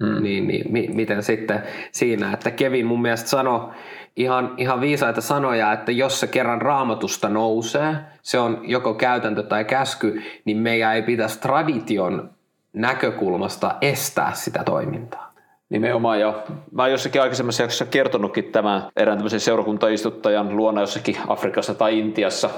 Mm. 0.00 0.22
Niin, 0.22 0.46
niin 0.46 0.72
mi, 0.72 0.88
miten 0.94 1.22
sitten 1.22 1.62
siinä, 1.92 2.32
että 2.32 2.50
Kevin 2.50 2.86
mun 2.86 3.02
mielestä 3.02 3.28
sanoi 3.28 3.70
ihan, 4.16 4.54
ihan 4.56 4.80
viisaita 4.80 5.20
sanoja, 5.20 5.72
että 5.72 5.92
jos 5.92 6.20
se 6.20 6.26
kerran 6.26 6.62
raamatusta 6.62 7.28
nousee, 7.28 7.96
se 8.22 8.38
on 8.38 8.60
joko 8.62 8.94
käytäntö 8.94 9.42
tai 9.42 9.64
käsky, 9.64 10.22
niin 10.44 10.56
meidän 10.56 10.94
ei 10.94 11.02
pitäisi 11.02 11.40
tradition 11.40 12.30
näkökulmasta 12.72 13.74
estää 13.80 14.32
sitä 14.34 14.64
toimintaa. 14.64 15.30
Nimenomaan, 15.70 16.20
ja 16.20 16.42
mä 16.72 16.82
oon 16.82 16.90
jossakin 16.90 17.22
aikaisemmassa 17.22 17.62
jaksossa 17.62 17.84
kertonutkin 17.84 18.44
tämän 18.44 18.82
erään 18.96 19.18
tämmöisen 19.18 19.40
seurakuntaistuttajan 19.40 20.56
luona 20.56 20.80
jossakin 20.80 21.16
Afrikassa 21.28 21.74
tai 21.74 21.98
Intiassa. 21.98 22.50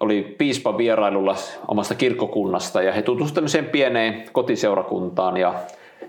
Oli 0.00 0.34
piispa 0.38 0.78
vierailulla 0.78 1.36
omasta 1.68 1.94
kirkkokunnasta 1.94 2.82
ja 2.82 2.92
he 2.92 3.02
tutustuivat 3.02 3.34
tämmöiseen 3.34 3.64
pieneen 3.64 4.24
kotiseurakuntaan 4.32 5.36
ja 5.36 5.54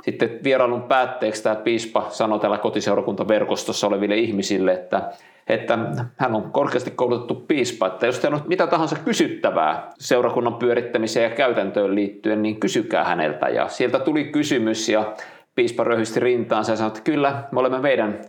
sitten 0.05 0.39
vierailun 0.43 0.83
päätteeksi 0.83 1.43
tämä 1.43 1.55
piispa 1.55 2.05
sanoi 2.09 2.39
täällä 2.39 2.57
kotiseurakuntaverkostossa 2.57 3.87
oleville 3.87 4.15
ihmisille, 4.15 4.73
että, 4.73 5.09
että 5.47 5.79
hän 6.17 6.35
on 6.35 6.51
korkeasti 6.51 6.91
koulutettu 6.91 7.35
piispa, 7.47 7.87
että 7.87 8.05
jos 8.05 8.19
teillä 8.19 8.35
on 8.37 8.43
mitä 8.47 8.67
tahansa 8.67 8.95
kysyttävää 9.05 9.89
seurakunnan 9.99 10.55
pyörittämiseen 10.55 11.29
ja 11.29 11.35
käytäntöön 11.35 11.95
liittyen, 11.95 12.41
niin 12.41 12.59
kysykää 12.59 13.03
häneltä. 13.03 13.49
Ja 13.49 13.67
sieltä 13.67 13.99
tuli 13.99 14.23
kysymys 14.23 14.89
ja 14.89 15.13
piispa 15.55 15.83
röhysti 15.83 16.19
rintaansa 16.19 16.71
ja 16.71 16.75
sanoi, 16.75 16.87
että 16.87 17.01
kyllä, 17.01 17.43
me 17.51 17.59
olemme 17.59 17.79
meidän 17.79 18.21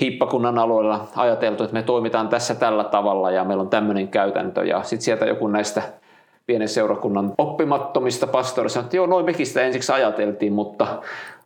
hiippakunnan 0.00 0.58
alueella 0.58 1.08
ajateltu, 1.16 1.64
että 1.64 1.74
me 1.74 1.82
toimitaan 1.82 2.28
tässä 2.28 2.54
tällä 2.54 2.84
tavalla 2.84 3.30
ja 3.30 3.44
meillä 3.44 3.62
on 3.62 3.70
tämmöinen 3.70 4.08
käytäntö. 4.08 4.64
Ja 4.64 4.82
sitten 4.82 5.04
sieltä 5.04 5.26
joku 5.26 5.48
näistä 5.48 5.82
pienen 6.48 6.68
seurakunnan 6.68 7.32
oppimattomista 7.38 8.26
pastorista 8.26 8.74
sanoi, 8.74 8.84
että 8.86 8.96
joo, 8.96 9.06
noin 9.06 9.24
mekin 9.24 9.46
sitä 9.46 9.62
ensiksi 9.62 9.92
ajateltiin, 9.92 10.52
mutta 10.52 10.86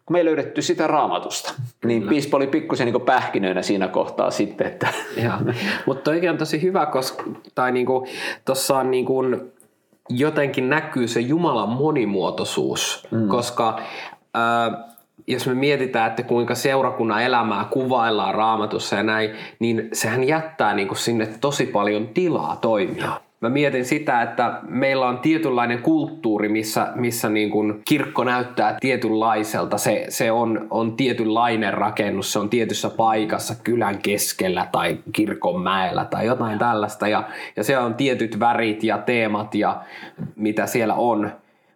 kun 0.07 0.15
me 0.15 0.19
ei 0.19 0.25
löydetty 0.25 0.63
sitä 0.63 0.87
raamatusta, 0.87 1.55
niin 1.85 2.09
piispa 2.09 2.37
oli 2.37 2.47
pikkusen 2.47 2.93
niin 2.93 3.01
pähkinöinä 3.01 3.63
siinä 3.63 3.89
kohtaa 3.89 4.31
sitten, 4.31 4.67
että. 4.67 4.89
Mutta 5.87 6.11
toikin 6.11 6.31
on 6.31 6.39
tosi 6.39 6.63
hyvä, 6.63 6.87
koska 6.87 7.25
tai 7.55 7.73
niinku, 7.73 8.07
tuossa 8.45 8.79
on 8.79 8.91
niinku, 8.91 9.23
jotenkin 10.09 10.71
näkyy 10.71 11.09
se 11.09 11.21
Jumalan 11.21 11.69
monimuotoisuus, 11.69 13.09
mm. 13.11 13.29
koska 13.29 13.81
ää, 14.35 14.89
jos 15.27 15.47
me 15.47 15.55
mietitään, 15.55 16.11
että 16.11 16.23
kuinka 16.23 16.55
seurakunnan 16.55 17.23
elämää 17.23 17.65
kuvaillaan 17.71 18.35
raamatussa 18.35 18.97
ja 18.97 19.03
näin, 19.03 19.31
niin 19.59 19.89
sehän 19.93 20.25
jättää 20.25 20.75
niinku 20.75 20.95
sinne 20.95 21.29
tosi 21.41 21.67
paljon 21.67 22.09
tilaa 22.09 22.57
toimia. 22.57 23.21
Mä 23.43 23.49
mietin 23.49 23.85
sitä, 23.85 24.23
että 24.23 24.61
meillä 24.69 25.07
on 25.07 25.19
tietynlainen 25.19 25.83
kulttuuri, 25.83 26.49
missä, 26.49 26.93
missä 26.95 27.29
niin 27.29 27.51
kuin 27.51 27.83
kirkko 27.85 28.25
näyttää 28.25 28.77
tietynlaiselta. 28.81 29.79
Se, 29.79 30.07
se 30.09 30.33
on, 30.33 30.67
on 30.71 30.97
tietynlainen 30.97 31.75
rakennus, 31.75 32.33
se 32.33 32.39
on 32.39 32.49
tietyssä 32.49 32.91
paikassa 32.91 33.55
kylän 33.65 33.99
keskellä 33.99 34.69
tai 34.73 34.99
kirkon 35.13 35.63
mäellä 35.63 36.05
tai 36.05 36.27
jotain 36.27 36.59
tällaista. 36.59 37.09
Ja, 37.09 37.29
ja 37.57 37.65
siellä 37.65 37.87
on 37.87 37.95
tietyt 37.95 38.41
värit 38.41 38.85
ja 38.85 38.99
teemat 38.99 39.55
ja 39.55 39.83
mitä 40.37 40.67
siellä 40.67 40.95
on. 40.95 41.33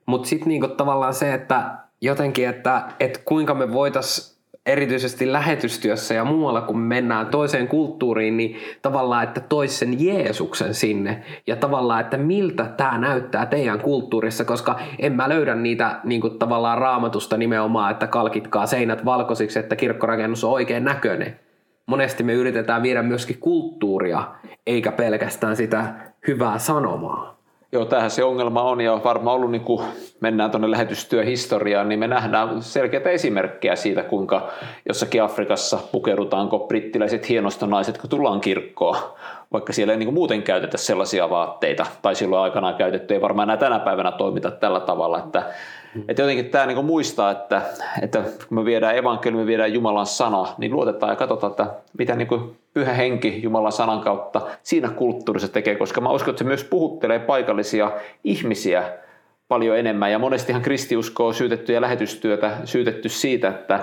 Mutta 0.06 0.28
sitten 0.28 0.48
niinku 0.48 0.68
tavallaan 0.68 1.14
se, 1.14 1.34
että 1.34 1.70
jotenkin, 2.00 2.48
että, 2.48 2.82
että 3.00 3.20
kuinka 3.24 3.54
me 3.54 3.72
voitaisiin 3.72 4.35
erityisesti 4.66 5.32
lähetystyössä 5.32 6.14
ja 6.14 6.24
muualla, 6.24 6.60
kun 6.60 6.78
me 6.78 6.94
mennään 6.94 7.26
toiseen 7.26 7.68
kulttuuriin, 7.68 8.36
niin 8.36 8.56
tavallaan, 8.82 9.24
että 9.24 9.40
tois 9.40 9.78
sen 9.78 10.04
Jeesuksen 10.04 10.74
sinne 10.74 11.22
ja 11.46 11.56
tavallaan, 11.56 12.00
että 12.00 12.16
miltä 12.16 12.64
tämä 12.64 12.98
näyttää 12.98 13.46
teidän 13.46 13.80
kulttuurissa, 13.80 14.44
koska 14.44 14.80
en 14.98 15.12
mä 15.12 15.28
löydä 15.28 15.54
niitä 15.54 16.00
niin 16.04 16.20
kuin 16.20 16.38
tavallaan 16.38 16.78
raamatusta 16.78 17.36
nimenomaan, 17.36 17.92
että 17.92 18.06
kalkitkaa 18.06 18.66
seinät 18.66 19.04
valkoisiksi, 19.04 19.58
että 19.58 19.76
kirkkorakennus 19.76 20.44
on 20.44 20.52
oikein 20.52 20.84
näköinen. 20.84 21.40
Monesti 21.86 22.22
me 22.22 22.32
yritetään 22.32 22.82
viedä 22.82 23.02
myöskin 23.02 23.38
kulttuuria, 23.38 24.28
eikä 24.66 24.92
pelkästään 24.92 25.56
sitä 25.56 25.94
hyvää 26.26 26.58
sanomaa. 26.58 27.35
Joo, 27.76 27.84
tähän 27.84 28.10
se 28.10 28.24
ongelma 28.24 28.62
on 28.62 28.80
ja 28.80 29.00
varmaan 29.04 29.36
ollut, 29.36 29.50
niin 29.50 29.64
kun 29.64 29.84
mennään 30.20 30.50
tuonne 30.50 30.70
lähetystyöhistoriaan, 30.70 31.88
niin 31.88 31.98
me 31.98 32.06
nähdään 32.06 32.62
selkeitä 32.62 33.10
esimerkkejä 33.10 33.76
siitä, 33.76 34.02
kuinka 34.02 34.48
jossakin 34.88 35.22
Afrikassa 35.22 35.78
pukeudutaanko 35.92 36.58
brittiläiset 36.58 37.28
hienostanaiset, 37.28 37.98
kun 37.98 38.10
tullaan 38.10 38.40
kirkkoon, 38.40 38.96
vaikka 39.52 39.72
siellä 39.72 39.92
ei 39.92 39.98
niin 39.98 40.14
muuten 40.14 40.42
käytetä 40.42 40.76
sellaisia 40.76 41.30
vaatteita, 41.30 41.86
tai 42.02 42.14
silloin 42.14 42.42
aikanaan 42.42 42.74
käytetty, 42.74 43.14
ei 43.14 43.20
varmaan 43.20 43.46
enää 43.48 43.56
tänä 43.56 43.78
päivänä 43.78 44.12
toimita 44.12 44.50
tällä 44.50 44.80
tavalla, 44.80 45.18
että 45.18 45.42
että 46.08 46.22
jotenkin 46.22 46.50
tämä 46.50 46.66
niin 46.66 46.84
muistaa, 46.84 47.30
että, 47.30 47.62
että 48.02 48.22
kun 48.48 48.58
me 48.58 48.64
viedään 48.64 48.96
evankeliumi, 48.96 49.42
me 49.42 49.46
viedään 49.46 49.72
Jumalan 49.72 50.06
sana, 50.06 50.46
niin 50.58 50.72
luotetaan 50.72 51.12
ja 51.12 51.16
katsotaan, 51.16 51.50
että 51.50 51.66
mitä 51.98 52.16
niin 52.16 52.28
kuin 52.28 52.56
pyhä 52.74 52.92
henki 52.92 53.42
Jumalan 53.42 53.72
sanan 53.72 54.00
kautta 54.00 54.40
siinä 54.62 54.88
kulttuurissa 54.88 55.48
tekee, 55.48 55.74
koska 55.74 56.00
mä 56.00 56.10
uskon, 56.10 56.32
että 56.32 56.38
se 56.38 56.44
myös 56.44 56.64
puhuttelee 56.64 57.18
paikallisia 57.18 57.92
ihmisiä 58.24 58.82
paljon 59.48 59.78
enemmän. 59.78 60.12
Ja 60.12 60.18
monestihan 60.18 60.62
kristiusko 60.62 61.26
on 61.26 61.34
syytetty 61.34 61.72
ja 61.72 61.80
lähetystyötä 61.80 62.52
syytetty 62.64 63.08
siitä, 63.08 63.48
että, 63.48 63.80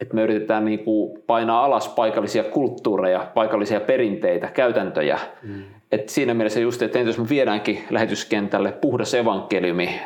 että 0.00 0.14
me 0.14 0.22
yritetään 0.22 0.64
niin 0.64 0.78
kuin 0.78 1.22
painaa 1.26 1.64
alas 1.64 1.88
paikallisia 1.88 2.44
kulttuureja, 2.44 3.26
paikallisia 3.34 3.80
perinteitä, 3.80 4.46
käytäntöjä. 4.46 5.18
Mm. 5.42 5.62
Et 5.92 6.08
siinä 6.08 6.34
mielessä 6.34 6.60
just, 6.60 6.82
että 6.82 6.98
jos 6.98 7.18
me 7.18 7.28
viedäänkin 7.28 7.84
lähetyskentälle 7.90 8.72
puhdas 8.72 9.14
evankeliumi, 9.14 10.00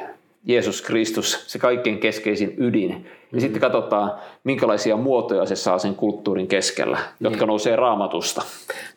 Jeesus 0.45 0.83
Kristus, 0.83 1.45
se 1.47 1.59
kaikkein 1.59 1.99
keskeisin 1.99 2.55
ydin. 2.59 2.91
Ja 2.91 3.37
mm. 3.37 3.41
sitten 3.41 3.61
katsotaan, 3.61 4.13
minkälaisia 4.45 4.97
muotoja 4.97 5.47
se 5.47 5.57
saa 5.57 5.79
sen 5.79 5.95
kulttuurin 5.95 6.47
keskellä, 6.49 6.99
jotka 7.21 7.39
niin. 7.39 7.47
nousee 7.47 7.77
raamatusta. 7.77 8.43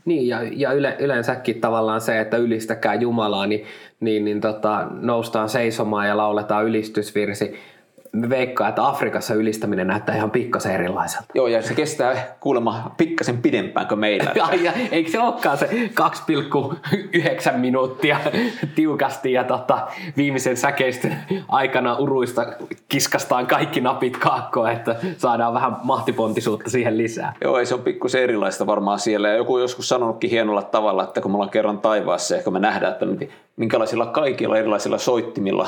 Niin, 0.06 0.28
ja, 0.28 0.40
ja 0.52 0.74
yle, 0.74 0.96
yleensäkin 1.00 1.62
tavallaan 1.62 2.02
se, 2.02 2.20
että 2.20 2.38
ylistäkää 2.38 2.94
Jumalaa, 2.94 3.48
niin, 3.48 3.66
niin, 4.00 4.25
niin 4.25 4.42
tota, 4.42 4.88
noustaan 4.92 5.50
seisomaan 5.50 6.08
ja 6.08 6.18
lauletaan 6.18 6.66
ylistysvirsi. 6.66 7.56
Me 8.15 8.29
veikkaa, 8.29 8.69
että 8.69 8.88
Afrikassa 8.88 9.34
ylistäminen 9.34 9.88
näyttää 9.88 10.15
ihan 10.15 10.31
pikkasen 10.31 10.72
erilaiselta. 10.72 11.27
Joo, 11.34 11.48
ja 11.48 11.62
se 11.62 11.74
kestää 11.74 12.36
kuulemma 12.39 12.91
pikkasen 12.98 13.38
pidempään 13.38 13.88
kuin 13.88 14.00
meillä. 14.00 14.31
Ja, 14.45 14.50
ja, 14.62 14.72
eikö 14.91 15.12
se 15.12 15.19
olekaan 15.19 15.57
se 15.57 15.69
2,9 17.51 17.57
minuuttia 17.57 18.19
tiukasti 18.75 19.31
ja 19.31 19.43
tota, 19.43 19.88
viimeisen 20.17 20.57
säkeistön 20.57 21.15
aikana 21.48 21.95
uruista 21.98 22.45
kiskastaan 22.88 23.48
kaikki 23.48 23.81
napit 23.81 24.17
kaakkoon, 24.17 24.72
että 24.72 24.95
saadaan 25.17 25.53
vähän 25.53 25.77
mahtipontisuutta 25.84 26.69
siihen 26.69 26.98
lisää. 26.98 27.34
Joo, 27.41 27.60
ei 27.60 27.65
se 27.65 27.74
on 27.74 27.81
pikkusen 27.81 28.24
erilaista 28.24 28.67
varmaan 28.67 29.00
siellä. 29.00 29.27
Ja 29.27 29.36
joku 29.36 29.53
on 29.53 29.62
joskus 29.62 29.89
sanonutkin 29.89 30.29
hienolla 30.29 30.62
tavalla, 30.62 31.03
että 31.03 31.22
kun 31.22 31.31
me 31.31 31.36
ollaan 31.36 31.50
kerran 31.50 31.79
taivaassa, 31.79 32.36
ehkä 32.36 32.51
me 32.51 32.60
nähdään, 32.60 32.93
että 32.93 33.05
minkälaisilla 33.55 34.05
kaikilla 34.05 34.57
erilaisilla 34.57 34.98
soittimilla 34.98 35.67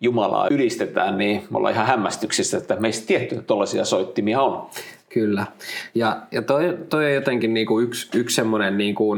Jumalaa 0.00 0.48
ylistetään, 0.50 1.18
niin 1.18 1.42
me 1.50 1.58
ollaan 1.58 1.74
ihan 1.74 1.86
hämmästyksissä, 1.86 2.56
että 2.56 2.76
meistä 2.76 3.06
tiettyjä 3.06 3.42
tuollaisia 3.42 3.84
soittimia 3.84 4.42
on. 4.42 4.66
Kyllä. 5.08 5.46
Ja, 5.94 6.16
ja 6.32 6.42
toi, 6.42 6.78
toi 6.88 7.04
on 7.04 7.14
jotenkin 7.14 7.54
niinku 7.54 7.80
yksi, 7.80 8.18
yksi 8.18 8.36
semmoinen, 8.36 8.78
niinku, 8.78 9.16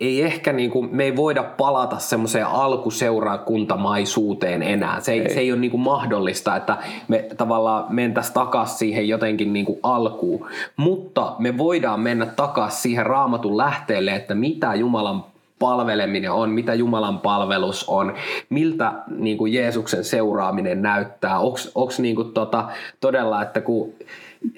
ei 0.00 0.22
ehkä 0.22 0.52
niinku, 0.52 0.82
me 0.82 1.04
ei 1.04 1.16
voida 1.16 1.42
palata 1.42 1.98
semmoiseen 1.98 2.46
alkuseurakuntamaisuuteen 2.46 4.62
enää. 4.62 5.00
Se 5.00 5.12
ei, 5.12 5.20
ei. 5.20 5.34
Se 5.34 5.40
ei 5.40 5.52
ole 5.52 5.60
niinku 5.60 5.78
mahdollista, 5.78 6.56
että 6.56 6.76
me 7.08 7.26
tavallaan 7.36 7.94
mentäisiin 7.94 8.34
takaisin 8.34 8.78
siihen 8.78 9.08
jotenkin 9.08 9.52
niinku 9.52 9.78
alkuun. 9.82 10.48
Mutta 10.76 11.34
me 11.38 11.58
voidaan 11.58 12.00
mennä 12.00 12.26
takaisin 12.26 12.80
siihen 12.80 13.06
raamatun 13.06 13.56
lähteelle, 13.56 14.14
että 14.14 14.34
mitä 14.34 14.74
Jumalan 14.74 15.31
palveleminen 15.62 16.32
on, 16.32 16.50
mitä 16.50 16.74
Jumalan 16.74 17.18
palvelus 17.18 17.84
on, 17.88 18.14
miltä 18.48 18.92
niin 19.16 19.38
kuin 19.38 19.52
Jeesuksen 19.52 20.04
seuraaminen 20.04 20.82
näyttää. 20.82 21.38
Onko 21.38 21.90
niin 21.98 22.32
tota, 22.34 22.68
todella, 23.00 23.42
että 23.42 23.60
kun 23.60 23.94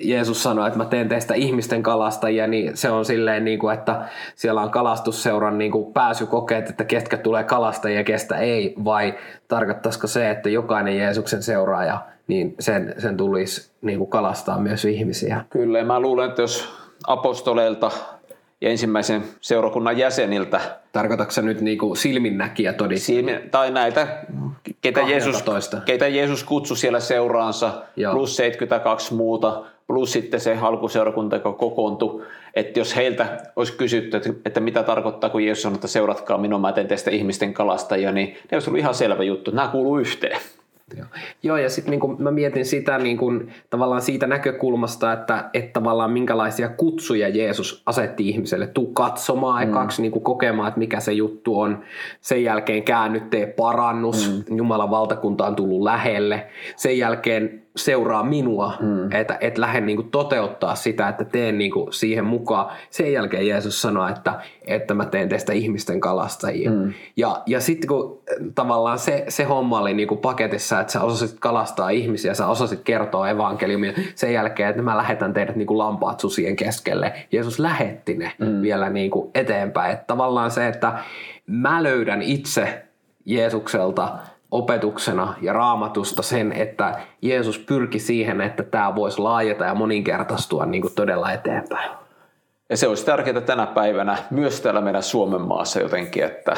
Jeesus 0.00 0.42
sanoi, 0.42 0.66
että 0.66 0.78
mä 0.78 0.84
teen 0.84 1.08
teistä 1.08 1.34
ihmisten 1.34 1.82
kalastajia, 1.82 2.46
niin 2.46 2.76
se 2.76 2.90
on 2.90 3.04
silleen, 3.04 3.44
niin 3.44 3.58
kuin, 3.58 3.75
että 3.75 4.08
siellä 4.34 4.62
on 4.62 4.70
kalastusseuran 4.70 5.58
niin 5.58 5.73
kuin 5.73 5.92
pääsykokeet, 5.92 6.70
että 6.70 6.84
ketkä 6.84 7.16
tulee 7.16 7.44
kalastajia 7.44 7.99
ja 8.00 8.04
kestä 8.04 8.37
ei, 8.37 8.75
vai 8.84 9.14
tarkoittaisiko 9.49 10.06
se, 10.06 10.30
että 10.30 10.49
jokainen 10.49 10.99
Jeesuksen 10.99 11.42
seuraaja, 11.42 12.00
niin 12.26 12.54
sen, 12.61 12.94
sen 12.99 13.16
tulisi 13.16 13.73
niin 13.82 13.99
kuin 13.99 14.11
kalastaa 14.11 14.58
myös 14.58 14.84
ihmisiä? 14.84 15.44
Kyllä, 15.50 15.84
mä 15.84 16.00
luulen, 16.00 16.28
että 16.28 16.42
jos 16.42 16.68
apostoleilta 17.06 17.90
ja 18.61 18.70
ensimmäisen 18.70 19.23
seurakunnan 19.40 19.99
jäseniltä. 19.99 20.61
Tarkoitatko 20.92 21.40
nyt 21.40 21.61
niinku 21.61 21.94
silminnäkiä 21.94 22.73
todistaa? 22.73 23.06
Silmin, 23.06 23.50
tai 23.50 23.70
näitä, 23.70 24.25
ketä 24.80 25.00
Jeesus, 25.00 25.44
ketä 25.84 26.08
Jeesus 26.08 26.44
kutsui 26.44 26.76
siellä 26.76 27.00
seuraansa, 27.00 27.82
Joo. 27.96 28.14
plus 28.14 28.37
72 28.37 29.14
muuta, 29.14 29.62
plus 29.87 30.12
sitten 30.12 30.40
se 30.40 30.58
alkuseurakunta, 30.61 31.37
joka 31.37 31.52
kokoontui. 31.52 32.23
Että 32.54 32.80
jos 32.80 32.96
heiltä 32.96 33.38
olisi 33.56 33.73
kysytty, 33.73 34.16
että, 34.16 34.30
että 34.44 34.61
mitä 34.61 34.82
tarkoittaa, 34.82 35.30
kun 35.30 35.44
Jeesus 35.44 35.62
sanoo, 35.62 35.75
että 35.75 35.88
seuratkaa 35.88 36.38
minua, 36.38 36.58
mä 36.58 36.73
teen 36.73 36.88
teistä 36.88 37.11
ihmisten 37.11 37.54
kalastajia, 37.54 38.12
niin 38.12 38.28
ne 38.28 38.56
olisi 38.56 38.70
ollut 38.70 38.80
ihan 38.80 38.94
selvä 38.94 39.23
juttu, 39.23 39.50
nämä 39.50 39.68
kuuluu 39.68 39.99
yhteen. 39.99 40.40
Joo, 40.96 41.06
Joo 41.42 41.56
ja 41.56 41.70
sitten 41.70 41.90
niin 41.90 42.22
mä 42.22 42.30
mietin 42.30 42.66
sitä 42.66 42.98
niin 42.98 43.16
kun, 43.16 43.48
tavallaan 43.70 44.02
siitä 44.02 44.26
näkökulmasta, 44.26 45.12
että, 45.12 45.50
että 45.54 45.72
tavallaan 45.72 46.12
minkälaisia 46.12 46.68
kutsuja 46.68 47.28
Jeesus 47.28 47.82
asetti 47.86 48.28
ihmiselle. 48.28 48.66
Tuu 48.66 48.92
katsomaan 48.92 49.64
mm. 49.64 49.70
ekaksi 49.70 50.02
niin 50.02 50.22
kokemaan, 50.22 50.68
että 50.68 50.78
mikä 50.78 51.00
se 51.00 51.12
juttu 51.12 51.60
on. 51.60 51.82
Sen 52.20 52.44
jälkeen 52.44 52.82
käännyt, 52.82 53.30
tee 53.30 53.46
parannus. 53.46 54.44
Mm. 54.50 54.56
Jumalan 54.56 54.90
valtakunta 54.90 55.46
on 55.46 55.56
tullut 55.56 55.82
lähelle. 55.82 56.46
Sen 56.76 56.98
jälkeen 56.98 57.63
seuraa 57.76 58.23
minua, 58.23 58.75
mm. 58.81 59.12
että 59.12 59.38
et 59.40 59.59
lähde 59.59 59.81
niinku 59.81 60.02
toteuttaa 60.02 60.75
sitä, 60.75 61.09
että 61.09 61.25
teen 61.25 61.59
niinku 61.59 61.88
siihen 61.90 62.25
mukaan. 62.25 62.73
Sen 62.90 63.12
jälkeen 63.12 63.47
Jeesus 63.47 63.83
sanoi, 63.83 64.11
että, 64.11 64.40
että 64.66 64.95
mä 64.95 65.04
teen 65.04 65.28
teistä 65.28 65.52
ihmisten 65.52 66.00
kalastajia. 66.00 66.71
Mm. 66.71 66.93
Ja, 67.16 67.43
ja 67.47 67.61
sitten 67.61 67.88
kun 67.88 68.21
tavallaan 68.54 68.99
se, 68.99 69.25
se 69.28 69.45
homma 69.45 69.81
oli 69.81 69.95
niinku 69.95 70.16
paketissa, 70.16 70.81
että 70.81 70.93
sä 70.93 71.02
osasit 71.02 71.40
kalastaa 71.40 71.90
ihmisiä, 71.90 72.35
sä 72.35 72.47
osasit 72.47 72.81
kertoa 72.85 73.31
evankeliumia, 73.31 73.93
sen 74.14 74.33
jälkeen, 74.33 74.71
että 74.71 74.83
mä 74.83 74.97
lähetän 74.97 75.33
teidät 75.33 75.57
niinku 75.57 75.78
lampaat 75.78 76.21
susien 76.21 76.57
keskelle. 76.57 77.12
Jeesus 77.33 77.59
lähetti 77.59 78.14
ne 78.14 78.33
mm. 78.38 78.62
vielä 78.62 78.90
niinku 78.90 79.31
eteenpäin. 79.35 79.93
Että 79.93 80.04
tavallaan 80.07 80.50
se, 80.50 80.69
että 80.69 80.99
mä 81.47 81.83
löydän 81.83 82.23
itse 82.23 82.83
Jeesukselta– 83.25 84.09
opetuksena 84.54 85.34
ja 85.42 85.52
raamatusta 85.52 86.23
sen, 86.23 86.52
että 86.52 87.00
Jeesus 87.23 87.58
pyrki 87.58 87.99
siihen, 87.99 88.40
että 88.40 88.62
tämä 88.62 88.94
voisi 88.94 89.18
laajeta 89.18 89.64
ja 89.64 89.75
moninkertaistua 89.75 90.66
niin 90.66 90.82
kuin 90.82 90.94
todella 90.94 91.32
eteenpäin. 91.32 91.90
Ja 92.70 92.76
se 92.76 92.88
olisi 92.88 93.06
tärkeää 93.06 93.40
tänä 93.40 93.66
päivänä 93.66 94.16
myös 94.30 94.61
täällä 94.61 94.80
meidän 94.80 95.02
Suomen 95.02 95.40
maassa 95.40 95.80
jotenkin, 95.80 96.25
että 96.25 96.56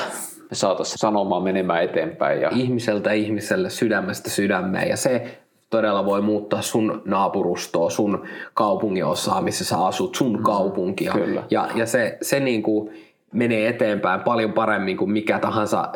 me 0.51 0.55
saataisiin 0.55 0.99
sanomaan 0.99 1.43
menemään 1.43 1.83
eteenpäin. 1.83 2.41
Ja... 2.41 2.51
Ihmiseltä 2.53 3.13
ihmiselle, 3.13 3.71
sydämestä 3.71 4.31
sydämeen 4.31 4.89
ja 4.89 4.97
se 4.97 5.39
todella 5.71 6.05
voi 6.05 6.23
muuttaa 6.23 6.63
sun 6.63 7.03
naapurustoa, 7.05 7.91
sun 7.91 8.27
kaupungin 8.55 9.05
osaa, 9.05 9.41
missä 9.41 9.65
sä 9.65 9.85
asut, 9.85 10.15
sun 10.15 10.37
mm, 10.37 10.43
kaupunkia. 10.43 11.13
Kyllä. 11.13 11.43
Ja, 11.51 11.69
ja 11.75 11.87
se, 11.87 12.19
se 12.23 12.41
niin 12.41 12.63
kuin, 12.63 12.91
menee 13.33 13.69
eteenpäin 13.69 14.21
paljon 14.21 14.53
paremmin 14.53 14.97
kuin 14.97 15.11
mikä 15.11 15.39
tahansa 15.39 15.93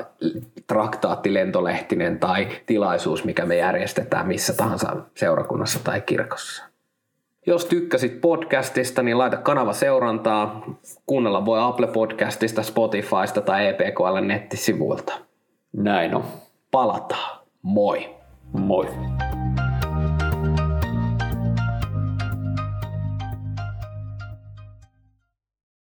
traktaattilentolehtinen 0.66 2.18
tai 2.18 2.48
tilaisuus, 2.66 3.24
mikä 3.24 3.46
me 3.46 3.56
järjestetään 3.56 4.28
missä 4.28 4.52
tahansa 4.52 4.96
seurakunnassa 5.14 5.84
tai 5.84 6.00
kirkossa. 6.00 6.64
Jos 7.46 7.64
tykkäsit 7.64 8.20
podcastista, 8.20 9.02
niin 9.02 9.18
laita 9.18 9.36
kanava 9.36 9.72
seurantaa. 9.72 10.64
Kuunnella 11.06 11.44
voi 11.44 11.60
Apple 11.62 11.86
Podcastista, 11.86 12.62
Spotifysta 12.62 13.40
tai 13.40 13.66
EPKL 13.66 14.20
nettisivuilta. 14.20 15.12
Näin 15.72 16.14
on. 16.14 16.24
Palataan. 16.70 17.40
Moi. 17.62 18.16
Moi. 18.52 18.86